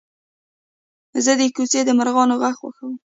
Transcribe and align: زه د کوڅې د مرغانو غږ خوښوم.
زه 1.25 1.31
د 1.39 1.41
کوڅې 1.55 1.81
د 1.85 1.89
مرغانو 1.99 2.33
غږ 2.41 2.53
خوښوم. 2.59 2.93